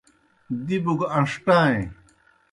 دِبوْ 0.65 0.93
گہ 0.99 1.07
ان٘ݜٹائیں۔ 1.17 1.83